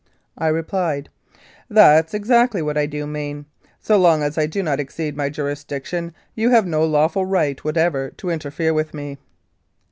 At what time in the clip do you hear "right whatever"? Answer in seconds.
7.27-8.09